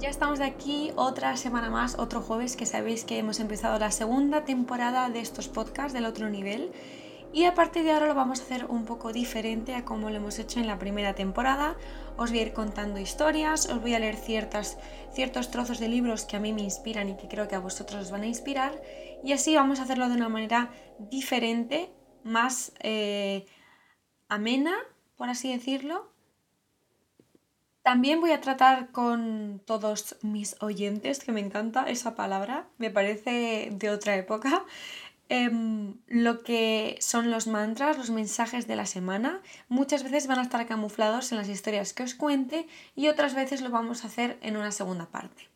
[0.00, 3.90] Ya estamos de aquí otra semana más, otro jueves, que sabéis que hemos empezado la
[3.90, 6.72] segunda temporada de estos podcasts del otro nivel.
[7.34, 10.16] Y a partir de ahora lo vamos a hacer un poco diferente a como lo
[10.16, 11.76] hemos hecho en la primera temporada.
[12.16, 14.78] Os voy a ir contando historias, os voy a leer ciertas,
[15.12, 18.04] ciertos trozos de libros que a mí me inspiran y que creo que a vosotros
[18.04, 18.80] os van a inspirar.
[19.22, 21.92] Y así vamos a hacerlo de una manera diferente,
[22.24, 23.44] más eh,
[24.28, 24.72] amena,
[25.16, 26.09] por así decirlo,
[27.82, 33.70] también voy a tratar con todos mis oyentes, que me encanta esa palabra, me parece
[33.72, 34.64] de otra época,
[35.28, 39.40] em, lo que son los mantras, los mensajes de la semana.
[39.68, 42.66] Muchas veces van a estar camuflados en las historias que os cuente
[42.96, 45.48] y otras veces lo vamos a hacer en una segunda parte.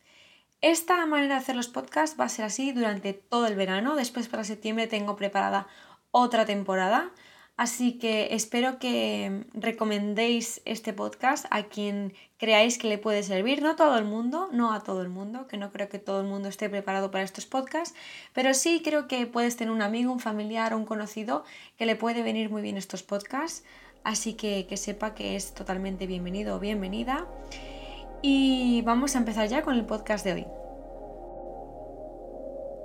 [0.61, 3.97] Esta manera de hacer los podcasts va a ser así durante todo el verano.
[3.97, 5.67] Después para septiembre tengo preparada
[6.11, 7.11] otra temporada
[7.57, 13.63] Así que espero que recomendéis este podcast a quien creáis que le puede servir.
[13.63, 16.27] No todo el mundo, no a todo el mundo, que no creo que todo el
[16.27, 17.97] mundo esté preparado para estos podcasts,
[18.33, 21.45] pero sí creo que puedes tener un amigo, un familiar o un conocido
[21.79, 23.63] que le puede venir muy bien estos podcasts.
[24.03, 27.25] Así que que sepa que es totalmente bienvenido o bienvenida.
[28.21, 30.47] Y vamos a empezar ya con el podcast de hoy.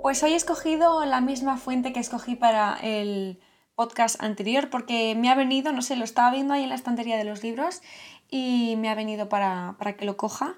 [0.02, 3.40] Pues hoy he escogido la misma fuente que escogí para el
[3.80, 7.16] podcast anterior porque me ha venido, no sé, lo estaba viendo ahí en la estantería
[7.16, 7.80] de los libros
[8.28, 10.56] y me ha venido para, que lo coja.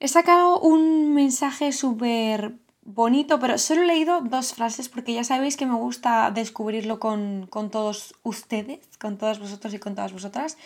[0.00, 5.58] He sacado un mensaje súper bonito, pero solo he leído dos frases porque ya sabéis
[5.58, 10.56] que me gusta descubrirlo con, con, todos ustedes, con todos vosotros y con todas vosotras.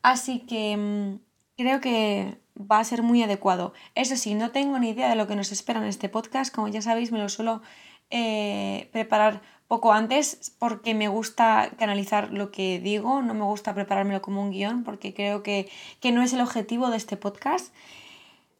[0.00, 1.18] Así que mm,
[1.56, 3.72] creo que va a ser muy adecuado.
[3.96, 6.54] Eso sí, no tengo ni idea de lo que nos espera en este podcast.
[6.54, 7.62] Como ya sabéis, me lo suelo
[8.10, 14.22] eh, preparar poco antes porque me gusta canalizar lo que digo, no me gusta preparármelo
[14.22, 15.68] como un guion porque creo que,
[16.00, 17.74] que no es el objetivo de este podcast.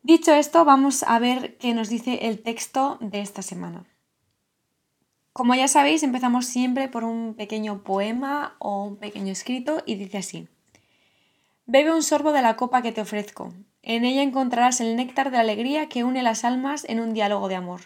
[0.03, 3.85] Dicho esto, vamos a ver qué nos dice el texto de esta semana.
[5.33, 10.19] Como ya sabéis, empezamos siempre por un pequeño poema o un pequeño escrito y dice
[10.19, 10.49] así.
[11.67, 13.53] Bebe un sorbo de la copa que te ofrezco.
[13.83, 17.49] En ella encontrarás el néctar de la alegría que une las almas en un diálogo
[17.49, 17.81] de amor.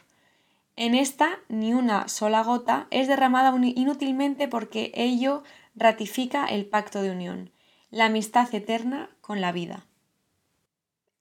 [0.81, 5.43] En esta ni una sola gota es derramada inútilmente porque ello
[5.75, 7.51] ratifica el pacto de unión,
[7.91, 9.89] la amistad eterna con la vida.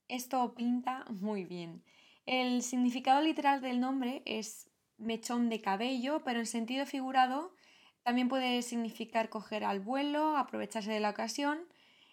[0.09, 1.81] Esto pinta muy bien.
[2.27, 4.69] El significado literal del nombre es
[4.99, 7.51] mechón de cabello, pero en sentido figurado
[8.03, 11.57] también puede significar coger al vuelo, aprovecharse de la ocasión.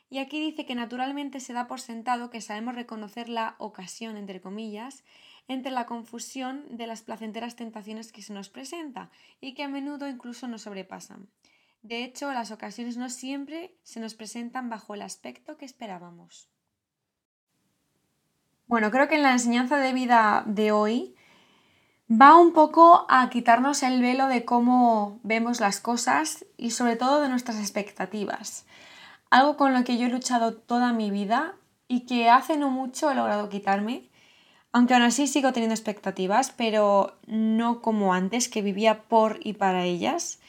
[0.08, 4.40] Y aquí dice que naturalmente se da por sentado que sabemos reconocer la ocasión, entre
[4.40, 5.04] comillas,
[5.48, 9.10] entre la confusión de las placenteras tentaciones que se nos presenta
[9.40, 11.28] y que a menudo incluso nos sobrepasan.
[11.82, 16.48] De hecho, las ocasiones no siempre se nos presentan bajo el aspecto que esperábamos.
[18.66, 21.14] Bueno, creo que en la enseñanza de vida de hoy
[22.10, 27.20] va un poco a quitarnos el velo de cómo vemos las cosas y sobre todo
[27.20, 28.66] de nuestras expectativas.
[29.28, 31.54] Algo con lo que yo he luchado toda mi vida
[31.86, 34.10] y que hace no mucho he logrado quitarme
[34.74, 39.84] aunque aún así sigo teniendo expectativas, pero no como antes, que vivía por y para
[39.84, 40.40] ellas.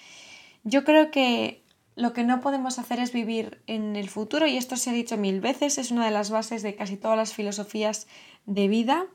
[0.64, 1.62] Yo creo que
[1.96, 5.16] lo que no podemos hacer es vivir en el futuro, y esto se ha dicho
[5.16, 8.08] mil veces, es una de las bases de casi todas las filosofías
[8.48, 9.06] de vida.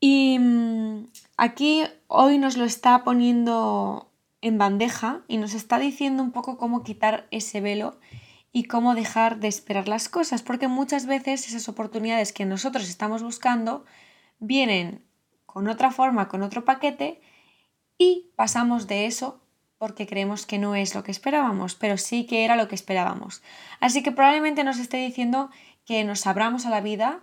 [0.00, 4.10] Y mm, aquí hoy nos lo está poniendo
[4.40, 7.98] en bandeja y nos está diciendo un poco cómo quitar ese velo
[8.56, 13.22] y cómo dejar de esperar las cosas, porque muchas veces esas oportunidades que nosotros estamos
[13.22, 13.84] buscando
[14.38, 15.04] vienen
[15.44, 17.20] con otra forma, con otro paquete
[17.98, 19.42] y pasamos de eso
[19.76, 23.42] porque creemos que no es lo que esperábamos, pero sí que era lo que esperábamos.
[23.78, 25.50] Así que probablemente nos esté diciendo
[25.84, 27.20] que nos abramos a la vida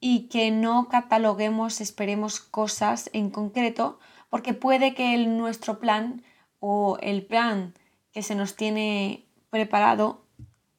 [0.00, 6.24] y que no cataloguemos, esperemos cosas en concreto, porque puede que el, nuestro plan
[6.58, 7.74] o el plan
[8.10, 10.23] que se nos tiene preparado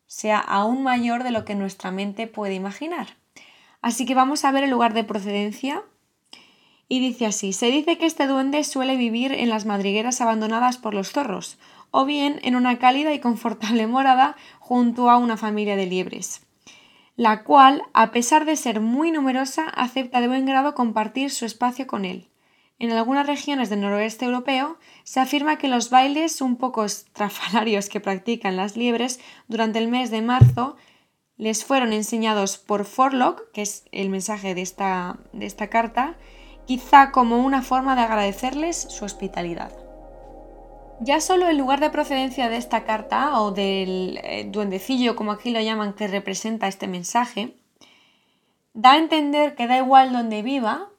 [0.08, 3.18] sea aún mayor de lo que nuestra mente puede imaginar.
[3.82, 5.84] Así que vamos a ver el lugar de procedencia.
[6.88, 10.94] Y dice así, se dice que este duende suele vivir en las madrigueras abandonadas por
[10.94, 11.58] los zorros,
[11.92, 16.46] o bien en una cálida y confortable morada junto a una familia de liebres,
[17.16, 21.88] la cual, a pesar de ser muy numerosa, acepta de buen grado compartir su espacio
[21.88, 22.28] con él.
[22.78, 28.02] En algunas regiones del noroeste europeo se afirma que los bailes un poco estrafalarios que
[28.02, 30.76] practican las liebres durante el mes de marzo
[31.38, 36.16] les fueron enseñados por Forlock, que es el mensaje de esta, de esta carta,
[36.66, 39.72] quizá como una forma de agradecerles su hospitalidad.
[41.02, 45.52] Ya solo el lugar de procedencia de esta carta, o del eh, duendecillo como aquí
[45.52, 47.58] lo llaman que representa este mensaje,
[48.74, 50.90] da a entender que da igual donde viva,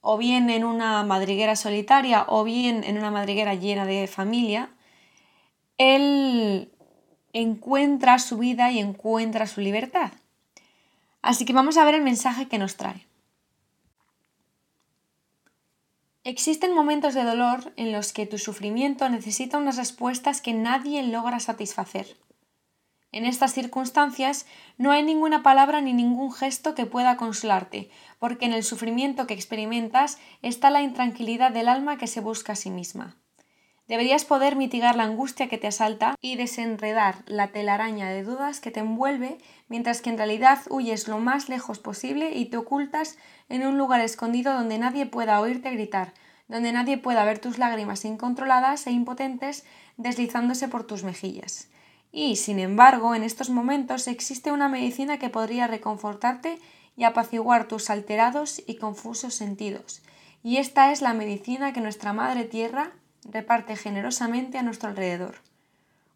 [0.00, 4.70] o bien en una madriguera solitaria o bien en una madriguera llena de familia,
[5.78, 6.70] él
[7.32, 10.12] encuentra su vida y encuentra su libertad.
[11.22, 13.06] Así que vamos a ver el mensaje que nos trae.
[16.24, 21.40] Existen momentos de dolor en los que tu sufrimiento necesita unas respuestas que nadie logra
[21.40, 22.16] satisfacer.
[23.12, 24.46] En estas circunstancias
[24.78, 29.34] no hay ninguna palabra ni ningún gesto que pueda consolarte, porque en el sufrimiento que
[29.34, 33.16] experimentas está la intranquilidad del alma que se busca a sí misma.
[33.88, 38.70] Deberías poder mitigar la angustia que te asalta y desenredar la telaraña de dudas que
[38.70, 43.18] te envuelve, mientras que en realidad huyes lo más lejos posible y te ocultas
[43.48, 46.14] en un lugar escondido donde nadie pueda oírte gritar,
[46.46, 49.64] donde nadie pueda ver tus lágrimas incontroladas e impotentes
[49.96, 51.68] deslizándose por tus mejillas.
[52.12, 56.58] Y, sin embargo, en estos momentos existe una medicina que podría reconfortarte
[56.96, 60.02] y apaciguar tus alterados y confusos sentidos.
[60.42, 62.92] Y esta es la medicina que nuestra Madre Tierra
[63.24, 65.36] reparte generosamente a nuestro alrededor.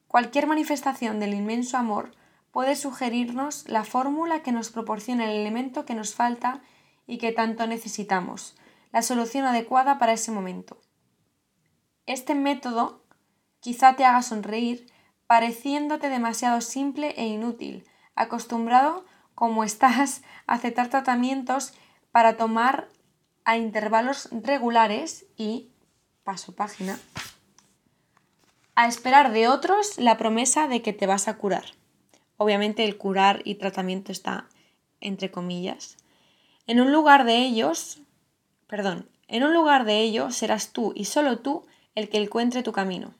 [0.09, 2.13] Cualquier manifestación del inmenso amor
[2.51, 6.63] puede sugerirnos la fórmula que nos proporciona el elemento que nos falta
[7.07, 8.57] y que tanto necesitamos,
[8.93, 10.79] la solución adecuada para ese momento.
[12.07, 13.05] Este método
[13.61, 14.87] quizá te haga sonreír,
[15.27, 17.85] pareciéndote demasiado simple e inútil,
[18.15, 19.05] acostumbrado
[19.35, 21.73] como estás a aceptar tratamientos
[22.13, 22.89] para tomar
[23.45, 25.71] a intervalos regulares y,
[26.23, 26.99] paso página,
[28.75, 31.65] a esperar de otros la promesa de que te vas a curar.
[32.37, 34.49] Obviamente el curar y tratamiento está
[35.01, 35.97] entre comillas.
[36.67, 38.01] En un lugar de ellos,
[38.67, 42.73] perdón, en un lugar de ellos serás tú y solo tú el que encuentre tu
[42.73, 43.15] camino.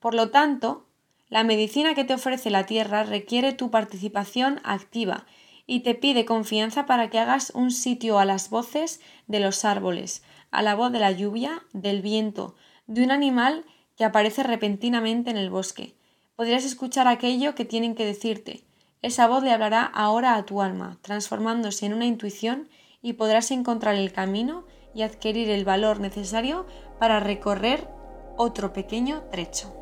[0.00, 0.86] Por lo tanto,
[1.30, 5.26] la medicina que te ofrece la tierra requiere tu participación activa
[5.64, 10.24] y te pide confianza para que hagas un sitio a las voces de los árboles,
[10.50, 12.56] a la voz de la lluvia, del viento,
[12.88, 13.64] de un animal
[13.96, 15.94] que aparece repentinamente en el bosque.
[16.34, 18.64] Podrías escuchar aquello que tienen que decirte.
[19.00, 22.68] Esa voz le hablará ahora a tu alma, transformándose en una intuición
[23.02, 26.66] y podrás encontrar el camino y adquirir el valor necesario
[26.98, 27.88] para recorrer
[28.36, 29.79] otro pequeño trecho.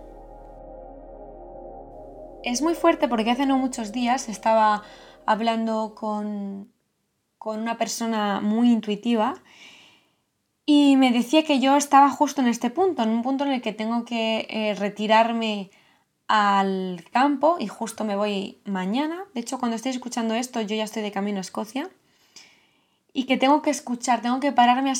[2.48, 4.82] Es muy fuerte porque hace no muchos días estaba
[5.26, 6.72] hablando con,
[7.44, 9.34] una persona muy intuitiva
[10.64, 13.60] y me decía que yo estaba justo en este punto, en un punto en el
[13.60, 15.70] que tengo que eh, retirarme
[16.26, 19.26] al campo y justo me voy mañana.
[19.34, 21.90] De hecho, cuando estoy escuchando esto, yo ya estoy de camino a Escocia
[23.12, 24.94] y que tengo que escuchar, tengo que pararme,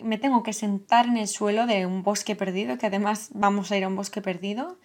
[0.00, 3.76] me tengo que sentar en el suelo de un bosque perdido, que además vamos a
[3.76, 4.78] ir a un bosque perdido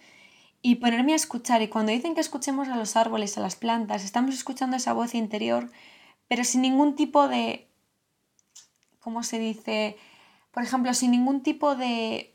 [0.66, 1.60] y ponerme a escuchar.
[1.60, 5.14] Y cuando dicen que escuchemos a los árboles, a las plantas, estamos escuchando esa voz
[5.14, 5.70] interior,
[6.26, 7.68] pero sin ningún tipo de,
[8.98, 9.98] ¿cómo se dice?
[10.52, 12.34] Por ejemplo, sin ningún tipo de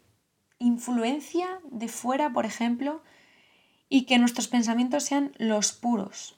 [0.60, 3.02] influencia de fuera, por ejemplo,
[3.90, 6.38] y que nuestros pensamientos sean los puros,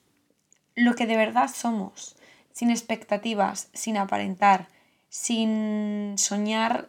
[0.76, 2.16] lo que de verdad somos,
[2.54, 4.70] sin expectativas, sin aparentar,
[5.10, 6.88] sin soñar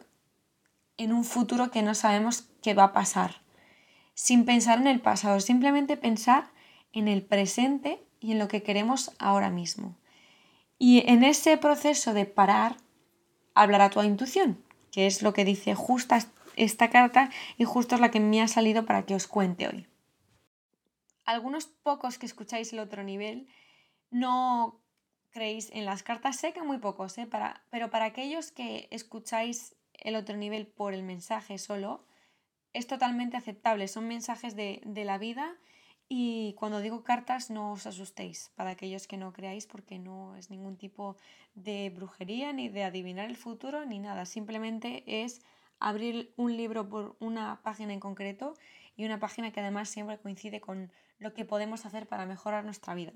[0.95, 3.42] en un futuro que no sabemos qué va a pasar
[4.13, 6.51] sin pensar en el pasado, simplemente pensar
[6.91, 9.97] en el presente y en lo que queremos ahora mismo.
[10.77, 12.77] Y en ese proceso de parar,
[13.53, 16.19] hablará tu intuición, que es lo que dice justa
[16.55, 19.87] esta carta y justo es la que me ha salido para que os cuente hoy.
[21.25, 23.47] Algunos pocos que escucháis el otro nivel
[24.11, 24.81] no
[25.31, 27.25] creéis en las cartas, sé que muy pocos, ¿eh?
[27.25, 32.05] para, pero para aquellos que escucháis el otro nivel por el mensaje solo,
[32.73, 35.55] es totalmente aceptable, son mensajes de, la vida
[36.09, 40.49] y cuando digo cartas no os asustéis, para aquellos que no creáis, porque no es
[40.49, 41.15] ningún tipo
[41.55, 45.41] de brujería ni de adivinar el futuro ni nada, simplemente es
[45.79, 48.55] abrir un libro por una página en concreto
[48.95, 52.93] y una página que además siempre coincide con lo que podemos hacer para mejorar nuestra
[52.93, 53.13] vida.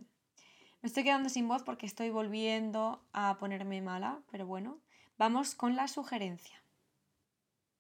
[0.82, 4.80] Me estoy quedando sin voz porque estoy volviendo a ponerme mala, pero bueno,
[5.18, 6.62] vamos con la sugerencia.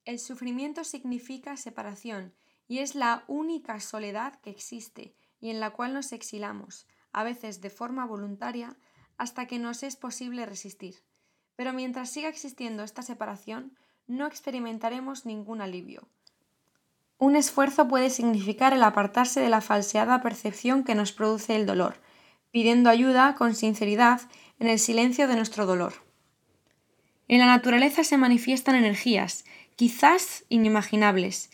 [0.08, 2.34] El sufrimiento significa separación
[2.66, 7.60] y es la única soledad que existe y en la cual nos exilamos, a veces
[7.60, 8.78] de forma voluntaria,
[9.18, 11.04] hasta que nos es posible resistir.
[11.58, 16.08] Pero mientras siga existiendo esta separación, no experimentaremos ningún alivio.
[17.18, 22.00] Un esfuerzo puede significar el apartarse de la falseada percepción que nos produce el dolor,
[22.52, 24.22] pidiendo ayuda con sinceridad
[24.60, 25.96] en el silencio de nuestro dolor.
[27.28, 29.44] En la naturaleza se manifiestan energías
[29.78, 31.50] quizás inimaginables,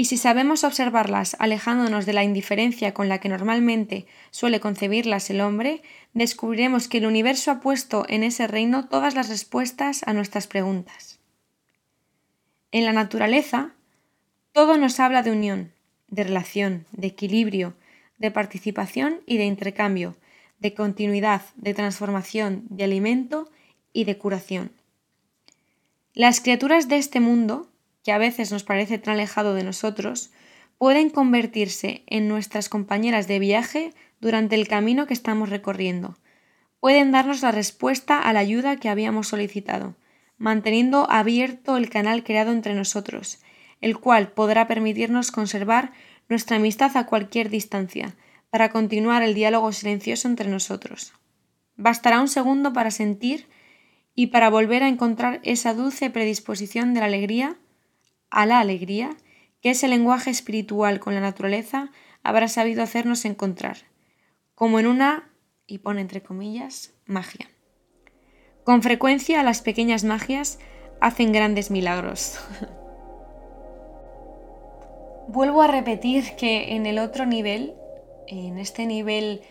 [0.00, 5.40] Y si sabemos observarlas alejándonos de la indiferencia con la que normalmente suele concebirlas el
[5.40, 5.82] hombre,
[6.14, 11.18] descubriremos que el universo ha puesto en ese reino todas las respuestas a nuestras preguntas.
[12.70, 13.72] En la naturaleza,
[14.52, 15.72] todo nos habla de unión,
[16.06, 17.74] de relación, de equilibrio,
[18.18, 20.14] de participación y de intercambio,
[20.60, 23.50] de continuidad, de transformación, de alimento
[23.92, 24.77] y de curación.
[26.18, 27.70] Las criaturas de este mundo
[28.02, 30.32] que a veces nos parece tan alejado de nosotros,
[30.76, 36.18] pueden convertirse en nuestras compañeras de viaje durante el camino que estamos recorriendo.
[36.80, 39.94] Pueden darnos la respuesta a la ayuda que habíamos solicitado,
[40.38, 43.38] manteniendo abierto el canal creado entre nosotros,
[43.80, 45.92] el cual podrá permitirnos conservar
[46.28, 48.16] nuestra amistad a cualquier distancia,
[48.50, 51.12] para continuar el diálogo silencioso entre nosotros.
[51.76, 53.46] Bastará un segundo para sentir
[54.18, 57.56] y para volver a encontrar esa dulce predisposición de la alegría
[58.30, 59.10] a la alegría
[59.60, 61.92] que ese lenguaje espiritual con la naturaleza
[62.24, 63.76] habrá sabido hacernos encontrar,
[64.56, 65.30] como en una,
[65.68, 67.48] y pone entre comillas, magia.
[68.64, 70.58] Con frecuencia las pequeñas magias
[71.00, 72.40] hacen grandes milagros.
[75.28, 77.76] Vuelvo a repetir que en el otro nivel,
[78.26, 79.42] en este nivel,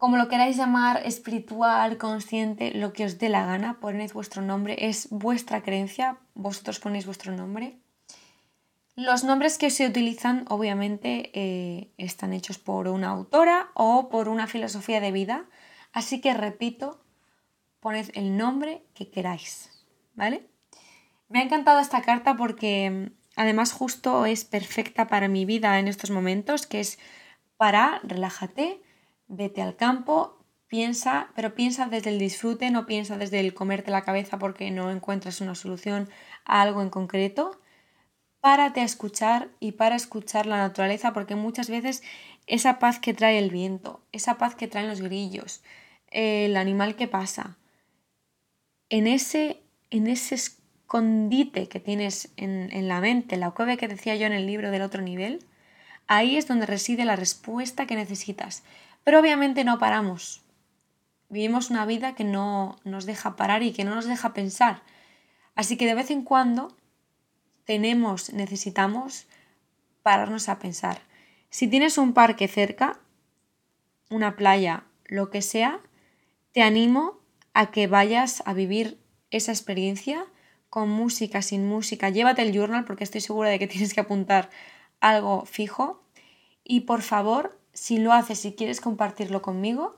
[0.00, 4.88] como lo queráis llamar, espiritual, consciente, lo que os dé la gana, poned vuestro nombre,
[4.88, 7.76] es vuestra creencia, vosotros ponéis vuestro nombre.
[8.96, 14.46] Los nombres que se utilizan obviamente eh, están hechos por una autora o por una
[14.46, 15.44] filosofía de vida,
[15.92, 17.04] así que repito,
[17.80, 20.48] poned el nombre que queráis, ¿vale?
[21.28, 26.10] Me ha encantado esta carta porque además justo es perfecta para mi vida en estos
[26.10, 26.98] momentos, que es
[27.58, 28.80] para, relájate,
[29.30, 34.02] vete al campo, piensa, pero piensa desde el disfrute, no piensa desde el comerte la
[34.02, 36.10] cabeza porque no encuentras una solución
[36.44, 37.60] a algo en concreto.
[38.40, 42.02] Párate a escuchar y para escuchar la naturaleza porque muchas veces
[42.46, 45.62] esa paz que trae el viento, esa paz que traen los grillos,
[46.08, 47.56] el animal que pasa,
[48.88, 54.16] en ese, en ese escondite que tienes en, en la mente, la cueva que decía
[54.16, 55.46] yo en el libro del otro nivel,
[56.08, 58.64] ahí es donde reside la respuesta que necesitas.
[59.04, 60.42] Pero obviamente no paramos.
[61.28, 64.82] Vivimos una vida que no nos deja parar y que no nos deja pensar.
[65.54, 66.76] Así que de vez en cuando
[67.64, 69.26] tenemos, necesitamos
[70.02, 71.02] pararnos a pensar.
[71.50, 72.98] Si tienes un parque cerca,
[74.08, 75.80] una playa, lo que sea,
[76.52, 77.20] te animo
[77.54, 78.98] a que vayas a vivir
[79.30, 80.26] esa experiencia
[80.68, 82.08] con música, sin música.
[82.10, 84.50] Llévate el journal porque estoy segura de que tienes que apuntar
[85.00, 86.02] algo fijo.
[86.64, 89.96] Y por favor, si lo haces y quieres compartirlo conmigo,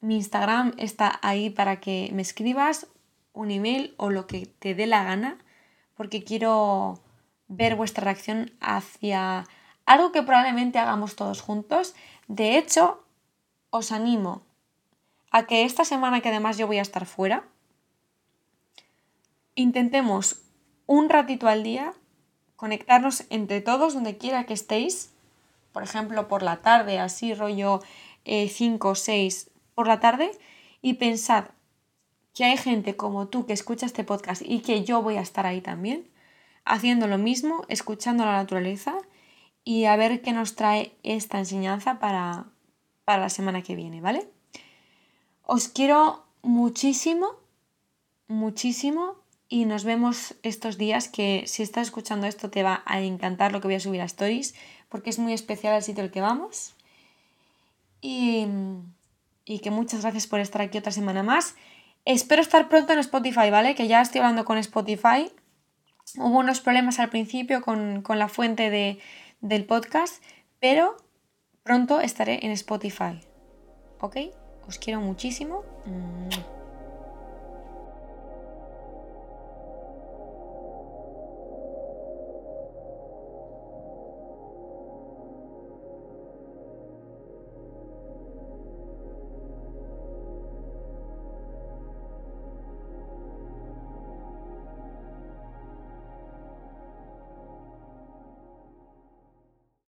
[0.00, 2.86] mi Instagram está ahí para que me escribas
[3.32, 5.38] un email o lo que te dé la gana,
[5.96, 7.00] porque quiero
[7.48, 9.46] ver vuestra reacción hacia
[9.86, 11.94] algo que probablemente hagamos todos juntos.
[12.26, 13.02] De hecho,
[13.70, 14.42] os animo
[15.30, 17.44] a que esta semana que además yo voy a estar fuera,
[19.54, 20.42] intentemos
[20.86, 21.94] un ratito al día
[22.56, 25.12] conectarnos entre todos donde quiera que estéis
[25.72, 27.80] por ejemplo, por la tarde, así rollo
[28.24, 30.30] 5 o 6 por la tarde,
[30.82, 31.46] y pensad
[32.34, 35.46] que hay gente como tú que escucha este podcast y que yo voy a estar
[35.46, 36.08] ahí también,
[36.64, 38.96] haciendo lo mismo, escuchando la naturaleza
[39.64, 42.46] y a ver qué nos trae esta enseñanza para,
[43.04, 44.28] para la semana que viene, ¿vale?
[45.42, 47.26] Os quiero muchísimo,
[48.28, 49.16] muchísimo
[49.48, 53.60] y nos vemos estos días que si estás escuchando esto te va a encantar lo
[53.60, 54.54] que voy a subir a stories
[54.88, 56.74] porque es muy especial el sitio al que vamos.
[58.00, 58.46] Y,
[59.44, 61.54] y que muchas gracias por estar aquí otra semana más.
[62.04, 63.74] Espero estar pronto en Spotify, ¿vale?
[63.74, 65.30] Que ya estoy hablando con Spotify.
[66.16, 68.98] Hubo unos problemas al principio con, con la fuente de,
[69.40, 70.22] del podcast,
[70.58, 70.96] pero
[71.62, 73.20] pronto estaré en Spotify.
[74.00, 74.16] ¿Ok?
[74.66, 75.64] Os quiero muchísimo.